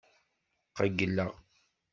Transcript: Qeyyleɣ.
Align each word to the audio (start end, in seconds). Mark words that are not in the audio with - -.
Qeyyleɣ. 0.77 1.31